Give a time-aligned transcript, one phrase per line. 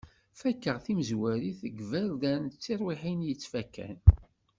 [0.39, 3.97] Faket timezwarit deg yiberdan, d tirwiḥin i yettfakan.